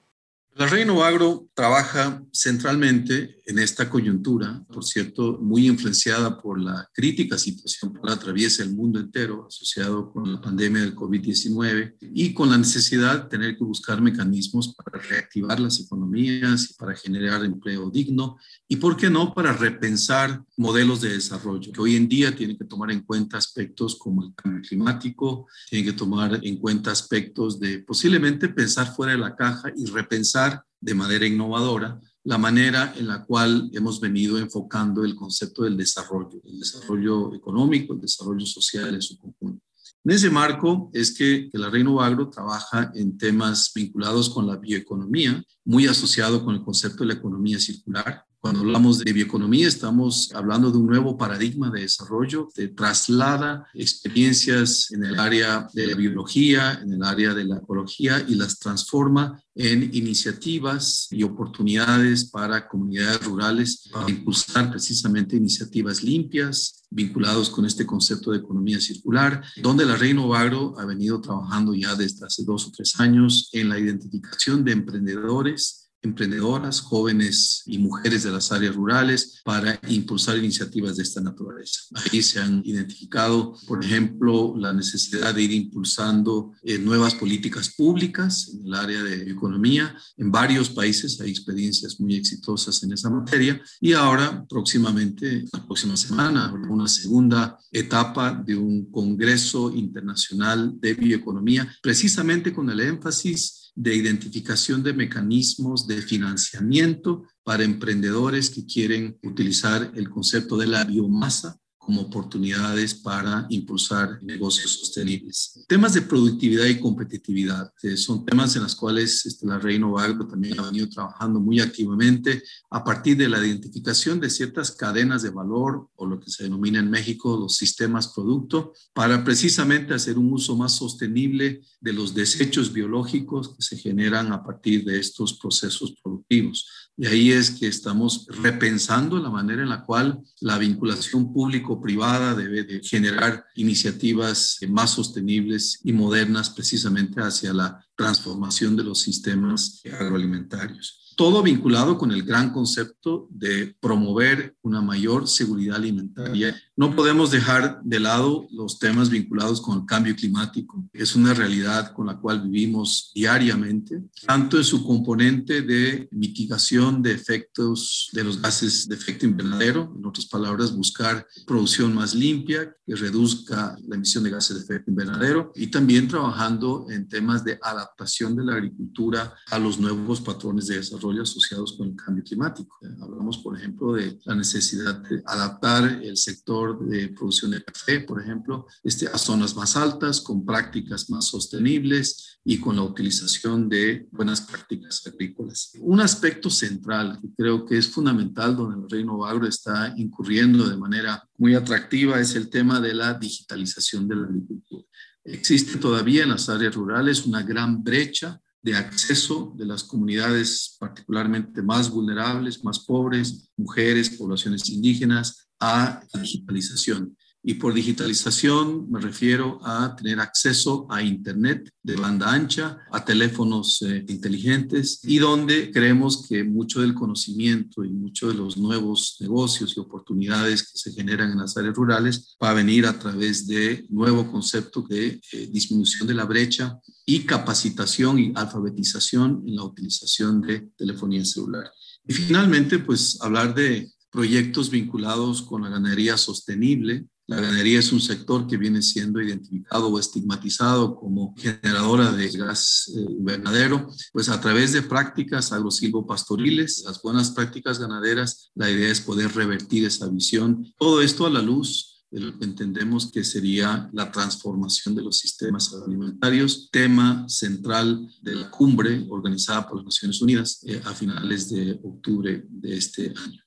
La 0.60 0.68
Reino 0.68 1.02
Agro 1.06 1.48
trabaja 1.54 2.22
centralmente 2.34 3.38
en 3.46 3.60
esta 3.60 3.90
coyuntura, 3.90 4.62
por 4.68 4.84
cierto, 4.84 5.40
muy 5.42 5.68
influenciada 5.68 6.38
por 6.42 6.60
la 6.60 6.86
crítica 6.94 7.38
situación 7.38 7.98
la 8.04 8.16
atraviesa 8.16 8.64
el 8.64 8.76
mundo 8.76 9.00
entero, 9.00 9.48
asociado 9.48 10.12
con 10.12 10.34
la 10.34 10.42
pandemia 10.42 10.82
del 10.82 10.98
COVID-19 10.98 11.96
y 12.02 12.34
con 12.34 12.50
la 12.50 12.58
necesidad 12.58 13.24
de 13.24 13.30
tener 13.30 13.58
que 13.58 13.64
buscar 13.64 14.02
mecanismos 14.02 14.76
para 14.76 15.02
reactivar 15.02 15.62
las 15.62 15.80
economías 15.80 16.72
y 16.72 16.74
para 16.74 16.94
generar 16.94 17.46
empleo 17.46 17.90
digno 17.90 18.36
y, 18.68 18.76
¿por 18.76 18.98
qué 18.98 19.10
no?, 19.10 19.34
para 19.34 19.54
repensar 19.54 20.44
modelos 20.60 21.00
de 21.00 21.14
desarrollo 21.14 21.72
que 21.72 21.80
hoy 21.80 21.96
en 21.96 22.10
día 22.10 22.36
tienen 22.36 22.58
que 22.58 22.66
tomar 22.66 22.92
en 22.92 23.00
cuenta 23.02 23.38
aspectos 23.38 23.96
como 23.96 24.26
el 24.26 24.36
cambio 24.36 24.62
climático, 24.62 25.48
tienen 25.70 25.90
que 25.90 25.98
tomar 25.98 26.38
en 26.44 26.58
cuenta 26.58 26.92
aspectos 26.92 27.62
de 27.62 27.80
posiblemente 27.80 28.50
pensar 28.50 28.94
fuera 28.94 29.14
de 29.14 29.20
la 29.20 29.38
caja 29.38 29.72
y 29.78 29.86
repensar 29.86 30.62
de 30.82 30.94
manera 30.94 31.26
innovadora 31.26 31.98
la 32.26 32.38
manera 32.38 32.94
en 32.98 33.08
la 33.08 33.24
cual 33.24 33.70
hemos 33.74 34.02
venido 34.02 34.38
enfocando 34.38 35.06
el 35.06 35.16
concepto 35.16 35.64
del 35.64 35.78
desarrollo, 35.78 36.42
el 36.44 36.60
desarrollo 36.60 37.34
económico, 37.34 37.94
el 37.94 38.02
desarrollo 38.02 38.46
social 38.46 38.94
en 38.94 39.02
su 39.02 39.18
conjunto. 39.18 39.64
En 40.04 40.12
ese 40.12 40.30
marco 40.30 40.92
es 40.94 41.16
que, 41.16 41.50
la 41.54 41.70
Reino 41.70 42.02
Agro 42.02 42.30
trabaja 42.30 42.92
en 42.96 43.18
temas 43.18 43.72
vinculados 43.74 44.30
con 44.30 44.46
la 44.46 44.58
bioeconomía, 44.58 45.42
muy 45.64 45.88
asociado 45.88 46.44
con 46.44 46.56
el 46.56 46.64
concepto 46.64 47.04
de 47.04 47.14
la 47.14 47.14
economía 47.14 47.60
circular, 47.60 48.26
cuando 48.42 48.62
hablamos 48.62 49.00
de 49.00 49.12
bioeconomía, 49.12 49.68
estamos 49.68 50.32
hablando 50.34 50.72
de 50.72 50.78
un 50.78 50.88
nuevo 50.88 51.18
paradigma 51.18 51.70
de 51.70 51.82
desarrollo 51.82 52.48
que 52.56 52.70
traslada 52.70 53.68
experiencias 53.74 54.92
en 54.92 55.04
el 55.04 55.20
área 55.20 55.68
de 55.74 55.88
la 55.88 55.96
biología, 55.96 56.80
en 56.82 56.94
el 56.94 57.04
área 57.04 57.34
de 57.34 57.44
la 57.44 57.58
ecología 57.58 58.24
y 58.28 58.36
las 58.36 58.58
transforma 58.58 59.42
en 59.56 59.94
iniciativas 59.94 61.08
y 61.12 61.24
oportunidades 61.24 62.26
para 62.26 62.66
comunidades 62.68 63.26
rurales 63.26 63.90
para 63.92 64.10
impulsar 64.10 64.72
precisamente 64.72 65.36
iniciativas 65.36 66.02
limpias 66.02 66.86
vinculados 66.90 67.50
con 67.50 67.66
este 67.66 67.86
concepto 67.86 68.32
de 68.32 68.38
economía 68.38 68.80
circular, 68.80 69.44
donde 69.62 69.86
la 69.86 69.98
Reino 69.98 70.34
Agro 70.34 70.76
ha 70.80 70.86
venido 70.86 71.20
trabajando 71.20 71.74
ya 71.74 71.94
desde 71.96 72.26
hace 72.26 72.46
dos 72.46 72.68
o 72.68 72.72
tres 72.72 72.98
años 73.00 73.50
en 73.52 73.68
la 73.68 73.78
identificación 73.78 74.64
de 74.64 74.72
emprendedores 74.72 75.89
emprendedoras, 76.02 76.82
jóvenes 76.82 77.64
y 77.66 77.78
mujeres 77.78 78.24
de 78.24 78.32
las 78.32 78.52
áreas 78.52 78.76
rurales 78.76 79.42
para 79.44 79.80
impulsar 79.90 80.38
iniciativas 80.38 80.98
de 80.98 81.04
esta 81.04 81.22
naturaleza. 81.22 81.82
Ahí 81.96 82.22
se 82.22 82.40
han 82.40 82.62
identificado, 82.66 83.58
por 83.68 83.84
ejemplo, 83.84 84.56
la 84.58 84.74
necesidad 84.74 85.34
de 85.34 85.44
ir 85.44 85.52
impulsando 85.52 86.54
eh, 86.64 86.78
nuevas 86.78 87.16
políticas 87.16 87.70
públicas 87.76 88.50
en 88.54 88.68
el 88.68 88.74
área 88.74 89.04
de 89.04 89.30
economía. 89.30 89.96
En 90.18 90.32
varios 90.32 90.70
países 90.70 91.20
hay 91.22 91.32
experiencias 91.32 92.00
muy 92.00 92.16
exitosas 92.16 92.82
en 92.84 92.94
esa 92.94 93.10
materia 93.10 93.62
y 93.82 93.94
ahora 93.94 94.46
próximamente, 94.48 95.46
la 95.52 95.66
próxima 95.66 95.98
semana, 95.98 96.54
una 96.70 96.88
segunda 96.88 97.58
etapa 97.72 98.34
de 98.34 98.56
un 98.56 98.90
Congreso 98.92 99.72
Internacional 99.74 100.80
de 100.80 100.94
Bioeconomía, 100.94 101.68
precisamente 101.82 102.54
con 102.54 102.70
el 102.70 102.80
énfasis 102.80 103.69
de 103.80 103.96
identificación 103.96 104.84
de 104.84 104.92
mecanismos 104.92 105.88
de 105.88 106.02
financiamiento 106.02 107.24
para 107.44 107.64
emprendedores 107.64 108.50
que 108.50 108.66
quieren 108.66 109.18
utilizar 109.24 109.94
el 109.96 110.10
concepto 110.10 110.58
de 110.58 110.68
la 110.68 110.84
biomasa 110.84 111.58
como 111.90 112.02
oportunidades 112.02 112.94
para 112.94 113.48
impulsar 113.50 114.22
negocios 114.22 114.74
sostenibles. 114.74 115.66
Temas 115.68 115.96
de 115.96 116.04
productividad 116.04 116.68
y 116.68 116.80
competitividad 116.80 117.74
son 117.96 118.24
temas 118.28 118.56
en 118.56 118.62
los 118.62 118.76
cuales 118.76 119.26
este, 119.26 119.48
la 119.48 119.58
Reino 119.58 119.98
Agro 119.98 120.28
también 120.28 120.60
ha 120.60 120.68
venido 120.68 120.88
trabajando 120.88 121.40
muy 121.40 121.60
activamente 121.60 122.44
a 122.70 122.84
partir 122.84 123.18
de 123.18 123.28
la 123.28 123.40
identificación 123.40 124.20
de 124.20 124.30
ciertas 124.30 124.70
cadenas 124.72 125.24
de 125.24 125.32
valor 125.32 125.90
o 125.96 126.06
lo 126.06 126.20
que 126.20 126.30
se 126.30 126.44
denomina 126.44 126.78
en 126.78 126.92
México 126.92 127.36
los 127.36 127.56
sistemas 127.56 128.10
producto 128.10 128.74
para 128.94 129.24
precisamente 129.24 129.96
hacer 129.96 130.20
un 130.20 130.32
uso 130.32 130.56
más 130.56 130.74
sostenible 130.74 131.62
de 131.82 131.94
los 131.94 132.14
desechos 132.14 132.72
biológicos 132.72 133.56
que 133.56 133.64
se 133.64 133.78
generan 133.78 134.32
a 134.32 134.44
partir 134.44 134.86
de 134.86 135.00
estos 135.00 135.40
procesos 135.40 135.96
productivos. 136.04 136.68
Y 137.02 137.08
ahí 137.08 137.32
es 137.32 137.52
que 137.52 137.66
estamos 137.66 138.28
repensando 138.28 139.20
la 139.20 139.30
manera 139.30 139.64
en 139.64 139.70
la 139.70 139.86
cual 139.86 140.20
la 140.42 140.58
vinculación 140.58 141.32
público-privada 141.80 142.36
debe 142.36 142.64
de 142.64 142.82
generar 142.82 143.46
iniciativas 143.56 144.58
más 144.68 144.92
sostenibles 144.92 145.80
y 145.84 145.94
modernas 145.94 146.50
precisamente 146.50 147.22
hacia 147.22 147.54
la 147.54 147.86
transformación 148.00 148.78
de 148.78 148.84
los 148.86 149.02
sistemas 149.02 149.82
agroalimentarios 149.92 151.10
todo 151.20 151.44
vinculado 151.44 151.98
con 151.98 152.14
el 152.14 152.24
gran 152.24 152.50
concepto 152.54 153.28
de 153.30 153.76
promover 153.82 154.56
una 154.62 154.80
mayor 154.80 155.28
seguridad 155.28 155.76
alimentaria. 155.76 156.56
No 156.78 156.96
podemos 156.96 157.30
dejar 157.30 157.82
de 157.84 158.00
lado 158.00 158.48
los 158.52 158.80
temas 158.80 159.10
vinculados 159.10 159.60
con 159.60 159.80
el 159.80 159.86
cambio 159.86 160.16
climático. 160.16 160.82
Es 160.94 161.18
una 161.18 161.34
realidad 161.34 161.92
con 161.92 162.08
la 162.08 162.18
cual 162.18 162.44
vivimos 162.44 163.12
diariamente, 163.14 164.02
tanto 164.26 164.56
en 164.56 164.64
su 164.64 164.82
componente 164.82 165.62
de 165.62 166.08
mitigación 166.12 167.02
de 167.02 167.12
efectos 167.12 168.10
de 168.14 168.24
los 168.24 168.42
gases 168.42 168.88
de 168.88 168.96
efecto 168.96 169.26
invernadero, 169.26 169.94
en 170.00 170.06
otras 170.06 170.26
palabras, 170.26 170.74
buscar 170.74 171.28
producción 171.46 171.94
más 171.94 172.16
limpia 172.16 172.74
que 172.88 172.96
reduzca 172.96 173.78
la 173.86 173.98
emisión 173.98 174.24
de 174.24 174.30
gases 174.30 174.56
de 174.56 174.64
efecto 174.64 174.90
invernadero 174.90 175.52
y 175.54 175.68
también 175.68 176.08
trabajando 176.08 176.88
en 176.90 177.10
temas 177.10 177.44
de 177.44 177.60
adaptación 177.62 177.89
de 178.36 178.44
la 178.44 178.54
agricultura 178.54 179.34
a 179.52 179.60
los 179.60 179.80
nuevos 179.80 180.22
patrones 180.22 180.68
de 180.68 180.78
desarrollo 180.78 181.24
asociados 181.24 181.76
con 181.78 181.90
el 181.90 181.96
cambio 181.96 182.24
climático. 182.24 182.78
Hablamos, 183.02 183.38
por 183.40 183.58
ejemplo, 183.58 183.94
de 183.94 184.20
la 184.26 184.36
necesidad 184.36 184.96
de 185.10 185.22
adaptar 185.26 186.02
el 186.04 186.18
sector 186.18 186.86
de 186.88 187.10
producción 187.10 187.52
de 187.52 187.64
café, 187.64 188.02
por 188.02 188.22
ejemplo, 188.22 188.68
este, 188.84 189.08
a 189.08 189.18
zonas 189.18 189.56
más 189.56 189.76
altas, 189.76 190.22
con 190.22 190.46
prácticas 190.46 191.10
más 191.10 191.26
sostenibles 191.26 192.40
y 192.44 192.58
con 192.58 192.76
la 192.78 192.84
utilización 192.84 193.70
de 193.70 194.08
buenas 194.12 194.42
prácticas 194.42 195.06
agrícolas. 195.06 195.72
Un 195.80 196.00
aspecto 196.02 196.50
central 196.50 197.20
que 197.22 197.28
creo 197.38 197.66
que 197.66 197.78
es 197.78 197.88
fundamental 197.88 198.56
donde 198.56 198.82
el 198.84 198.90
Reino 198.90 199.26
Agro 199.26 199.48
está 199.48 199.94
incurriendo 199.98 200.68
de 200.68 200.78
manera 200.78 201.28
muy 201.38 201.56
atractiva 201.56 202.20
es 202.20 202.36
el 202.36 202.50
tema 202.50 202.80
de 202.80 202.94
la 202.94 203.14
digitalización 203.14 204.08
de 204.08 204.16
la 204.16 204.28
agricultura. 204.28 204.86
Existe 205.32 205.78
todavía 205.78 206.24
en 206.24 206.30
las 206.30 206.50
áreas 206.50 206.74
rurales 206.74 207.26
una 207.26 207.44
gran 207.44 207.84
brecha 207.84 208.42
de 208.62 208.76
acceso 208.76 209.54
de 209.56 209.66
las 209.66 209.84
comunidades 209.84 210.76
particularmente 210.80 211.62
más 211.62 211.90
vulnerables, 211.92 212.64
más 212.64 212.80
pobres, 212.80 213.52
mujeres, 213.56 214.10
poblaciones 214.10 214.68
indígenas, 214.70 215.50
a 215.60 216.02
la 216.14 216.22
digitalización. 216.22 217.16
Y 217.50 217.56
por 217.56 217.74
digitalización 217.74 218.92
me 218.92 219.00
refiero 219.00 219.60
a 219.64 219.96
tener 219.96 220.20
acceso 220.20 220.86
a 220.88 221.02
Internet 221.02 221.68
de 221.82 221.96
banda 221.96 222.32
ancha, 222.32 222.78
a 222.92 223.04
teléfonos 223.04 223.82
eh, 223.82 224.06
inteligentes 224.08 225.00
y 225.04 225.18
donde 225.18 225.72
creemos 225.72 226.28
que 226.28 226.44
mucho 226.44 226.82
del 226.82 226.94
conocimiento 226.94 227.84
y 227.84 227.90
mucho 227.90 228.28
de 228.28 228.36
los 228.36 228.56
nuevos 228.56 229.18
negocios 229.20 229.76
y 229.76 229.80
oportunidades 229.80 230.62
que 230.62 230.78
se 230.78 230.92
generan 230.92 231.32
en 231.32 231.40
las 231.40 231.58
áreas 231.58 231.74
rurales 231.74 232.38
va 232.40 232.52
a 232.52 232.54
venir 232.54 232.86
a 232.86 233.00
través 233.00 233.48
de 233.48 233.84
nuevo 233.90 234.32
concepto 234.32 234.86
de 234.88 235.20
eh, 235.32 235.50
disminución 235.52 236.08
de 236.08 236.14
la 236.14 236.26
brecha 236.26 236.78
y 237.04 237.22
capacitación 237.22 238.20
y 238.20 238.32
alfabetización 238.36 239.44
en 239.48 239.56
la 239.56 239.64
utilización 239.64 240.40
de 240.42 240.70
telefonía 240.78 241.26
celular. 241.26 241.72
Y 242.08 242.14
finalmente, 242.14 242.78
pues 242.78 243.18
hablar 243.22 243.56
de 243.56 243.92
proyectos 244.12 244.70
vinculados 244.70 245.42
con 245.42 245.64
la 245.64 245.70
ganadería 245.70 246.16
sostenible, 246.16 247.08
la 247.30 247.36
ganadería 247.36 247.78
es 247.78 247.92
un 247.92 248.02
sector 248.02 248.48
que 248.48 248.58
viene 248.58 248.82
siendo 248.82 249.22
identificado 249.22 249.88
o 249.90 250.00
estigmatizado 250.00 250.96
como 250.96 251.36
generadora 251.38 252.12
de 252.12 252.28
gas 252.30 252.92
eh, 252.98 253.06
invernadero, 253.08 253.88
pues 254.12 254.30
a 254.30 254.42
través 254.42 254.74
de 254.74 254.82
prácticas 254.82 255.52
agrosilvopastoriles, 255.52 256.86
las 256.88 257.00
buenas 257.04 257.30
prácticas 257.30 257.78
ganaderas, 257.78 258.50
la 258.56 258.72
idea 258.72 258.92
es 258.92 259.02
poder 259.02 259.32
revertir 259.36 259.86
esa 259.86 260.08
visión. 260.08 260.74
Todo 260.80 261.04
esto 261.04 261.28
a 261.28 261.30
la 261.30 261.44
luz 261.44 262.04
de 262.10 262.20
lo 262.20 262.36
que 262.36 262.46
entendemos 262.46 263.12
que 263.12 263.24
sería 263.24 263.92
la 263.94 264.12
transformación 264.12 264.96
de 264.96 265.04
los 265.04 265.20
sistemas 265.20 265.72
alimentarios, 265.86 266.70
tema 266.72 267.30
central 267.30 268.10
de 268.24 268.38
la 268.38 268.50
cumbre 268.50 269.06
organizada 269.08 269.68
por 269.68 269.78
las 269.78 269.86
Naciones 269.86 270.20
Unidas 270.24 270.64
eh, 270.66 270.82
a 270.84 270.96
finales 270.96 271.48
de 271.52 271.80
octubre 271.84 272.44
de 272.50 272.76
este 272.76 273.14
año. 273.16 273.44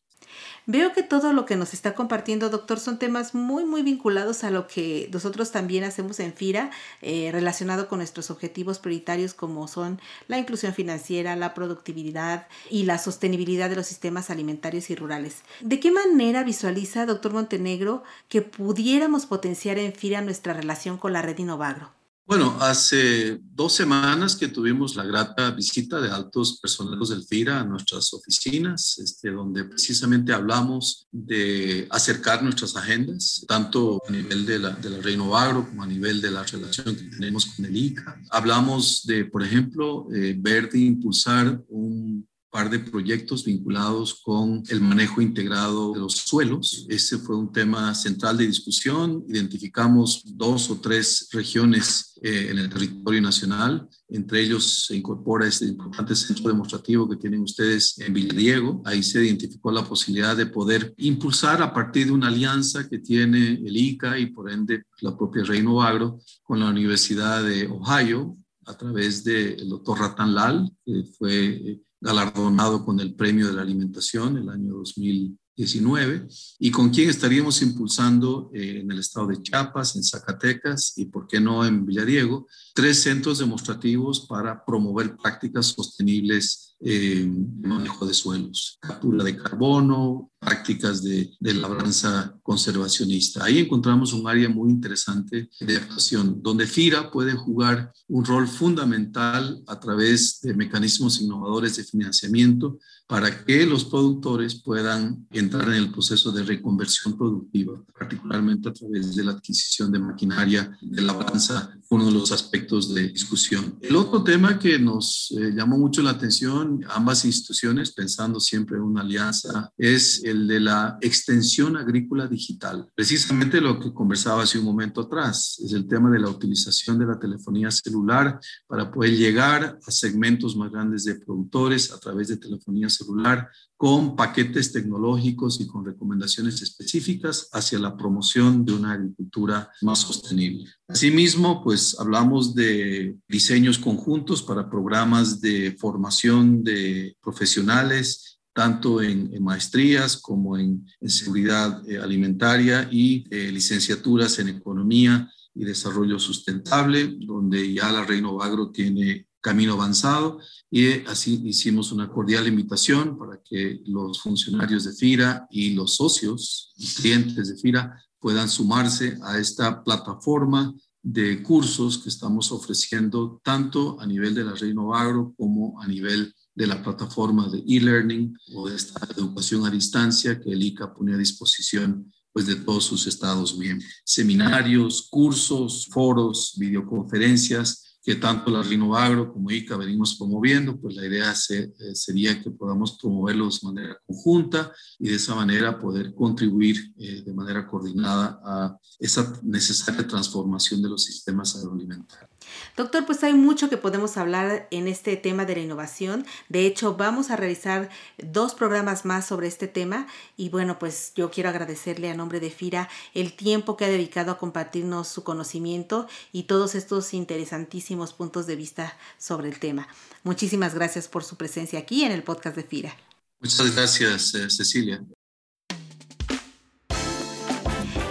Veo 0.67 0.93
que 0.93 1.03
todo 1.03 1.33
lo 1.33 1.45
que 1.45 1.57
nos 1.57 1.75
está 1.75 1.95
compartiendo, 1.95 2.49
doctor, 2.49 2.79
son 2.79 2.99
temas 2.99 3.35
muy, 3.35 3.65
muy 3.65 3.83
vinculados 3.83 4.45
a 4.45 4.51
lo 4.51 4.69
que 4.69 5.09
nosotros 5.13 5.51
también 5.51 5.83
hacemos 5.83 6.21
en 6.21 6.33
FIRA, 6.33 6.71
eh, 7.01 7.31
relacionado 7.33 7.89
con 7.89 7.99
nuestros 7.99 8.31
objetivos 8.31 8.79
prioritarios 8.79 9.35
como 9.35 9.67
son 9.67 10.01
la 10.29 10.39
inclusión 10.39 10.73
financiera, 10.73 11.35
la 11.35 11.53
productividad 11.53 12.47
y 12.71 12.85
la 12.85 12.99
sostenibilidad 12.99 13.71
de 13.71 13.77
los 13.77 13.89
sistemas 13.89 14.31
alimentarios 14.31 14.89
y 14.91 14.95
rurales. 14.95 15.43
¿De 15.61 15.81
qué 15.81 15.91
manera 15.91 16.45
visualiza, 16.45 17.07
doctor 17.07 17.33
Montenegro, 17.33 18.05
que 18.29 18.43
pudiéramos 18.43 19.27
potenciar 19.27 19.79
en 19.79 19.93
FIRA 19.93 20.21
nuestra 20.21 20.53
relación 20.53 20.97
con 20.97 21.13
la 21.13 21.23
red 21.23 21.39
Innovagro? 21.39 21.91
Bueno, 22.33 22.57
hace 22.61 23.43
dos 23.43 23.75
semanas 23.75 24.37
que 24.37 24.49
tuvimos 24.49 24.97
la 24.97 25.05
grata 25.05 25.51
visita 25.51 26.01
de 26.01 26.11
altos 26.11 26.59
personeros 26.63 27.11
del 27.11 27.25
FIRA 27.25 27.61
a 27.61 27.65
nuestras 27.65 28.15
oficinas, 28.15 28.99
este, 29.01 29.31
donde 29.31 29.65
precisamente 29.65 30.33
hablamos 30.33 31.07
de 31.13 31.87
acercar 31.91 32.43
nuestras 32.43 32.75
agendas, 32.75 33.45
tanto 33.47 34.01
a 34.09 34.11
nivel 34.11 34.47
de 34.47 34.59
la, 34.61 34.71
de 34.71 34.89
la 34.89 35.03
Reino 35.03 35.37
Agro 35.37 35.69
como 35.69 35.83
a 35.83 35.87
nivel 35.87 36.23
de 36.23 36.31
la 36.31 36.43
relación 36.43 36.97
que 36.97 37.03
tenemos 37.03 37.45
con 37.45 37.67
el 37.67 37.77
ICA. 37.77 38.19
Hablamos 38.31 39.05
de, 39.05 39.27
por 39.27 39.43
ejemplo, 39.43 40.09
eh, 40.11 40.35
ver 40.35 40.71
de 40.71 40.79
impulsar 40.79 41.63
un 41.69 42.27
par 42.53 42.69
de 42.69 42.79
proyectos 42.79 43.45
vinculados 43.47 44.21
con 44.23 44.63
el 44.69 44.83
manejo 44.83 45.23
integrado 45.23 45.95
de 45.95 46.01
los 46.01 46.13
suelos. 46.13 46.85
Ese 46.91 47.17
fue 47.17 47.35
un 47.35 47.51
tema 47.51 47.95
central 47.95 48.37
de 48.37 48.47
discusión. 48.47 49.25
Identificamos 49.27 50.23
dos 50.37 50.69
o 50.69 50.79
tres 50.79 51.29
regiones 51.33 52.13
eh, 52.23 52.49
en 52.51 52.59
el 52.59 52.69
territorio 52.69 53.23
nacional. 53.23 53.89
Entre 54.11 54.43
ellos 54.43 54.85
se 54.87 54.95
incorpora 54.95 55.47
este 55.47 55.65
importante 55.65 56.15
centro 56.15 56.49
demostrativo 56.49 57.09
que 57.09 57.17
tienen 57.17 57.41
ustedes 57.41 57.99
en 57.99 58.13
Villadiego. 58.13 58.83
Ahí 58.85 59.03
se 59.03 59.25
identificó 59.25 59.73
la 59.73 59.89
posibilidad 59.89 60.37
de 60.37 60.45
poder 60.45 60.93
impulsar 60.99 61.63
a 61.63 61.73
partir 61.73 62.09
de 62.09 62.13
una 62.13 62.29
alianza 62.29 62.87
que 62.87 62.99
tiene 62.99 63.55
el 63.65 63.75
ICA 63.75 64.19
y 64.19 64.27
por 64.27 64.53
ende 64.53 64.83
la 65.01 65.17
propia 65.17 65.43
Reino 65.43 65.83
Agro 65.83 66.19
con 66.43 66.61
la 66.61 66.69
Universidad 66.69 67.43
de 67.43 67.67
Ohio 67.67 68.37
a 68.67 68.77
través 68.77 69.25
del 69.25 69.71
doctor 69.71 69.99
Ratan 69.99 70.35
Lal, 70.35 70.71
que 70.85 71.03
fue 71.19 71.47
eh, 71.47 71.81
galardonado 72.03 72.85
con 72.85 72.99
el 72.99 73.15
Premio 73.15 73.47
de 73.47 73.53
la 73.53 73.63
Alimentación 73.63 74.37
el 74.37 74.49
año 74.49 74.75
2019, 74.75 76.27
y 76.59 76.71
con 76.73 76.91
quien 76.91 77.09
estaríamos 77.09 77.63
impulsando 77.63 78.51
eh, 78.53 78.81
en 78.81 78.91
el 78.91 78.99
estado 78.99 79.29
de 79.29 79.41
Chiapas, 79.41 79.95
en 79.95 80.03
Zacatecas 80.03 80.95
y, 80.97 81.05
por 81.07 81.29
qué 81.29 81.41
no, 81.41 81.65
en 81.65 81.87
Villadiego, 81.87 82.49
tres 82.75 83.03
centros 83.03 83.39
demostrativos 83.39 84.27
para 84.27 84.65
promover 84.65 85.17
prácticas 85.17 85.67
sostenibles 85.67 86.75
eh, 86.81 87.25
manejo 87.63 88.05
de 88.05 88.15
suelos, 88.15 88.79
captura 88.81 89.23
de 89.23 89.37
carbono, 89.37 90.32
prácticas 90.43 91.05
de, 91.05 91.31
de 91.39 91.55
labranza 91.55 92.37
conservacionista. 92.43 93.45
Ahí 93.45 93.61
encontramos 93.61 94.13
un 94.13 94.27
área 94.27 94.49
muy 94.49 94.71
interesante 94.73 95.49
de 95.61 95.77
actuación, 95.77 96.43
donde 96.43 96.67
FIRA 96.67 97.13
puede 97.13 97.35
jugar 97.35 97.93
un 98.09 98.25
rol 98.25 98.49
fundamental 98.49 99.63
a 99.69 99.79
través 99.79 100.41
de 100.43 100.53
mecanismos 100.55 101.21
innovadores 101.21 101.77
de 101.77 101.85
financiamiento 101.85 102.79
para 103.07 103.45
que 103.45 103.67
los 103.67 103.85
productores 103.85 104.55
puedan 104.63 105.27
entrar 105.31 105.69
en 105.69 105.75
el 105.75 105.93
proceso 105.93 106.33
de 106.33 106.43
reconversión 106.45 107.17
productiva, 107.17 107.79
particularmente 107.99 108.71
a 108.71 108.73
través 108.73 109.15
de 109.15 109.23
la 109.23 109.33
adquisición 109.33 109.93
de 109.93 109.99
maquinaria 109.99 110.79
de 110.81 111.03
labranza, 111.03 111.77
uno 111.91 112.07
de 112.07 112.13
los 112.13 112.33
aspectos 112.33 112.95
de 112.95 113.09
discusión. 113.09 113.79
El 113.83 113.97
otro 113.97 114.25
tema 114.25 114.59
que 114.59 114.79
nos 114.79 115.31
eh, 115.39 115.53
llamó 115.55 115.77
mucho 115.77 116.01
la 116.01 116.11
atención, 116.11 116.83
ambas 116.89 117.27
instituciones, 117.27 117.93
pensando 117.93 118.41
siempre 118.41 118.79
en 118.79 118.83
una 118.83 119.03
alianza, 119.03 119.71
es 119.77 120.25
el 120.25 120.32
de 120.33 120.61
la 120.61 120.99
extensión 121.01 121.77
agrícola 121.77 122.27
digital. 122.27 122.89
Precisamente 122.95 123.61
lo 123.61 123.79
que 123.79 123.93
conversaba 123.93 124.43
hace 124.43 124.59
un 124.59 124.65
momento 124.65 125.03
atrás, 125.03 125.61
es 125.65 125.73
el 125.73 125.87
tema 125.87 126.11
de 126.11 126.19
la 126.19 126.29
utilización 126.29 126.99
de 126.99 127.07
la 127.07 127.19
telefonía 127.19 127.71
celular 127.71 128.41
para 128.67 128.91
poder 128.91 129.17
llegar 129.17 129.79
a 129.87 129.91
segmentos 129.91 130.57
más 130.57 130.71
grandes 130.71 131.05
de 131.05 131.17
productores 131.17 131.93
a 131.93 131.99
través 131.99 132.29
de 132.29 132.37
telefonía 132.37 132.89
celular 132.89 133.49
con 133.77 134.15
paquetes 134.15 134.71
tecnológicos 134.71 135.61
y 135.61 135.67
con 135.67 135.85
recomendaciones 135.85 136.63
específicas 136.63 137.49
hacia 137.53 137.81
la 137.81 137.97
promoción 137.97 138.65
de 138.65 138.75
una 138.75 138.93
agricultura 138.93 139.71
más 139.83 139.99
sostenible. 139.99 140.71
Asimismo, 140.87 141.65
pues 141.65 141.99
hablamos 141.99 142.55
de 142.55 143.17
diseños 143.27 143.79
conjuntos 143.79 144.43
para 144.43 144.71
programas 144.71 145.41
de 145.41 145.77
formación 145.81 146.63
de 146.63 147.17
profesionales 147.21 148.39
tanto 148.53 149.01
en, 149.03 149.43
maestrías 149.43 150.17
como 150.17 150.59
en, 150.59 150.87
seguridad 151.07 151.89
eh, 151.89 151.99
alimentaria 151.99 152.89
y 152.91 153.25
eh, 153.31 153.51
licenciaturas 153.51 154.39
en 154.39 154.49
economía 154.49 155.31
y 155.55 155.65
desarrollo 155.65 156.19
sustentable, 156.19 157.17
donde 157.21 157.73
ya 157.73 157.91
la 157.91 158.05
Reino 158.05 158.41
Agro 158.41 158.71
tiene 158.71 159.27
camino 159.41 159.75
avanzado. 159.75 160.39
Y 160.71 161.05
así 161.07 161.43
hicimos 161.45 161.93
una 161.93 162.09
cordial 162.09 162.47
invitación 162.47 163.19
para 163.19 163.41
que 163.43 163.83
los 163.87 164.21
funcionarios 164.21 164.85
de 164.85 164.93
FIRA 164.93 165.47
y 165.51 165.75
los 165.75 165.97
socios 165.97 166.73
y 166.77 166.87
clientes 166.87 167.49
de 167.49 167.57
FIRA 167.57 168.03
puedan 168.19 168.49
sumarse 168.49 169.19
a 169.23 169.39
esta 169.39 169.83
plataforma 169.83 170.75
de 171.03 171.43
cursos 171.43 171.99
que 171.99 172.09
estamos 172.09 172.53
ofreciendo 172.53 173.41
tanto 173.43 174.01
a 174.01 174.07
nivel 174.07 174.35
de 174.35 174.45
la 174.45 174.55
Reino 174.55 174.95
Agro 174.95 175.35
como 175.37 175.81
a 175.83 175.89
nivel 175.89 176.33
de 176.55 176.67
la 176.67 176.83
plataforma 176.83 177.49
de 177.49 177.59
e-learning 177.67 178.37
o 178.55 178.69
de 178.69 178.77
esta 178.77 179.07
educación 179.17 179.65
a 179.65 179.71
distancia 179.71 180.41
que 180.41 180.51
el 180.51 180.63
ICA 180.63 180.93
pone 180.93 181.15
a 181.15 181.19
disposición 181.19 182.13
pues 182.33 182.47
de 182.47 182.57
todos 182.57 182.85
sus 182.85 183.07
estados 183.07 183.57
miembros. 183.59 183.89
Seminarios, 184.05 185.09
cursos, 185.11 185.87
foros, 185.91 186.55
videoconferencias 186.59 187.93
que 188.03 188.17
tanto 188.17 188.51
la 188.51 188.63
Agro 188.99 189.33
como 189.33 189.51
ICA 189.51 189.77
venimos 189.77 190.17
promoviendo, 190.17 190.79
pues 190.81 190.97
la 190.97 191.07
idea 191.07 191.33
eh, 191.51 191.95
sería 191.95 192.43
que 192.43 192.51
podamos 192.51 192.99
promoverlos 193.01 193.61
de 193.61 193.69
manera 193.69 193.99
conjunta 194.05 194.73
y 194.99 195.09
de 195.09 195.15
esa 195.15 195.37
manera 195.37 195.79
poder 195.79 196.13
contribuir 196.13 196.93
eh, 196.99 197.23
de 197.23 197.33
manera 197.33 197.65
coordinada 197.65 198.41
a 198.45 198.77
esa 198.99 199.33
necesaria 199.43 200.07
transformación 200.07 200.83
de 200.83 200.89
los 200.89 201.05
sistemas 201.05 201.55
agroalimentarios. 201.55 202.32
Doctor, 202.77 203.07
pues 203.07 203.23
hay 203.25 203.35
mucho 203.35 203.69
que 203.69 203.77
podemos 203.77 204.17
hablar 204.17 204.69
en 204.71 204.89
este 204.89 205.17
tema 205.17 205.45
de 205.45 205.55
la 205.55 205.61
innovación. 205.61 206.27
De 206.49 206.67
hecho, 206.67 206.97
vamos 206.97 207.31
a 207.31 207.37
realizar 207.37 207.91
dos 208.19 208.55
programas 208.55 209.05
más 209.05 209.27
sobre 209.27 209.49
este 209.49 209.69
tema 209.69 210.07
y 210.37 210.49
bueno, 210.49 210.79
pues 210.79 211.13
yo 211.15 211.31
quiero 211.31 211.49
agradecerle 211.49 212.11
a 212.11 212.15
nombre 212.15 212.41
de 212.41 212.51
FIRA 212.51 212.89
el 213.15 213.35
tiempo 213.35 213.77
que 213.77 213.85
ha 213.85 213.89
dedicado 213.89 214.33
a 214.33 214.39
compartirnos 214.39 215.09
su 215.09 215.25
conocimiento 215.25 216.07
y 216.33 216.45
todos 216.45 216.75
estos 216.75 217.15
interesantísimos 217.15 218.13
puntos 218.13 218.47
de 218.47 218.57
vista 218.57 218.97
sobre 219.19 219.49
el 219.49 219.59
tema. 219.59 219.89
Muchísimas 220.23 220.75
gracias 220.75 221.09
por 221.09 221.25
su 221.25 221.37
presencia 221.37 221.79
aquí 221.79 222.05
en 222.05 222.13
el 222.13 222.23
podcast 222.23 222.57
de 222.57 222.63
FIRA. 222.63 222.97
Muchas 223.41 223.75
gracias, 223.75 224.35
eh, 224.35 224.49
Cecilia. 224.49 225.03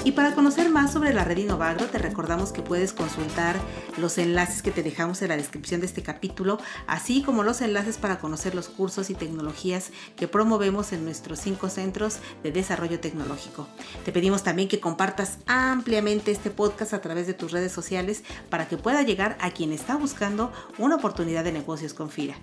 Y 0.04 0.14
para 0.14 0.34
conocer 0.34 0.72
más 0.72 0.92
sobre 0.92 1.14
la 1.14 1.24
red 1.24 1.38
Innovagro, 1.38 1.86
te 1.86 2.00
recordamos 2.00 2.52
que 2.52 2.64
puedes 2.64 2.92
consultar 2.92 3.56
los 3.98 4.18
enlaces 4.18 4.64
que 4.64 4.72
te 4.72 4.82
dejamos 4.82 5.22
en 5.22 5.30
la 5.30 5.38
descripción 5.38 5.80
de 5.80 5.86
este 5.86 6.02
capítulo, 6.02 6.60
así 6.88 7.22
como 7.22 7.44
los 7.44 7.62
enlaces 7.62 8.00
para 8.00 8.18
conocer 8.18 8.56
los 8.56 8.68
cursos 8.68 9.12
y 9.12 9.14
tecnologías 9.14 9.92
que 10.16 10.28
promovemos 10.28 10.92
en 10.92 11.06
nuestros 11.06 11.40
cinco 11.40 11.70
centros 11.70 12.18
de 12.42 12.52
desarrollo 12.52 13.00
tecnológico. 13.00 13.68
Te 14.04 14.12
pedimos 14.12 14.42
también 14.42 14.70
que 14.70 14.80
compartas 14.80 15.38
ampliamente 15.46 16.32
este 16.32 16.50
podcast 16.50 16.96
a 16.96 17.02
través 17.02 17.28
de 17.28 17.36
tus 17.36 17.52
redes 17.52 17.72
sociales 17.72 18.24
para 18.50 18.68
que 18.68 18.78
pueda 18.78 19.04
llegar 19.04 19.38
a 19.40 19.52
quien 19.52 19.72
está 19.72 19.98
buscando 19.98 20.52
una 20.80 20.96
oportunidad 20.96 21.44
de 21.44 21.52
negocios 21.52 21.94
con 21.94 22.10
FIRA. 22.10 22.38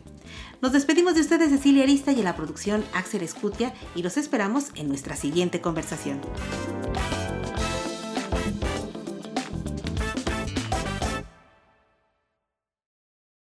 Nos 0.63 0.71
despedimos 0.71 1.17
de 1.17 1.23
ustedes 1.23 1.51
Cecilia 1.51 1.83
Arista 1.83 2.13
y 2.13 2.19
en 2.19 2.25
la 2.25 2.37
producción 2.37 2.85
Axel 2.95 3.23
Escutia 3.23 3.75
y 3.97 4.03
los 4.03 4.17
esperamos 4.17 4.67
en 4.77 4.87
nuestra 4.87 5.17
siguiente 5.17 5.61
conversación. 5.61 6.21